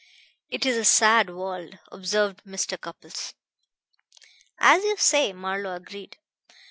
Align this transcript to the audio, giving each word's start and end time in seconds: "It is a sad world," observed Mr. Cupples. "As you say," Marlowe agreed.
"It 0.49 0.65
is 0.65 0.77
a 0.77 0.83
sad 0.83 1.29
world," 1.29 1.77
observed 1.91 2.41
Mr. 2.43 2.75
Cupples. 2.81 3.35
"As 4.57 4.83
you 4.83 4.95
say," 4.97 5.31
Marlowe 5.31 5.75
agreed. 5.75 6.17